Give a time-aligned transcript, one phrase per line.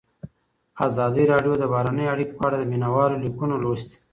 [0.87, 3.97] ازادي راډیو د بهرنۍ اړیکې په اړه د مینه والو لیکونه لوستي.